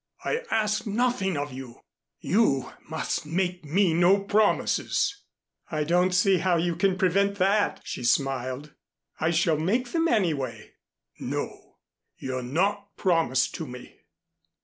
[0.25, 1.81] I ask nothing of you.
[2.21, 5.25] You must make me no promises."
[5.69, 8.73] "I don't see how you can prevent that," she smiled.
[9.19, 10.71] "I shall make them anyway."
[11.19, 11.77] "No,
[12.17, 13.99] you're not promised to me."